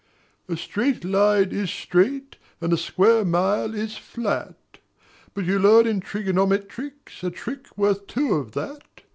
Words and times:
A 0.49 0.57
straight 0.57 1.03
line 1.05 1.51
is 1.51 1.69
straight 1.69 2.37
And 2.59 2.73
a 2.73 2.77
square 2.77 3.23
mile 3.23 3.75
is 3.75 3.97
flat: 3.97 4.79
But 5.35 5.45
you 5.45 5.59
learn 5.59 5.85
in 5.85 6.01
trigonometrics 6.01 7.21
a 7.21 7.29
trick 7.29 7.67
worth 7.77 8.07
two 8.07 8.33
of 8.33 8.53
that. 8.53 9.03